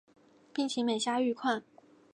[0.51, 1.61] 病情每下愈况